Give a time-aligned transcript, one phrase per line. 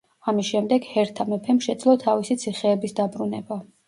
[0.31, 3.59] ამის შემდეგ ჰერთა მეფემ შეძლო თავისი ციხეების დაბრუნება.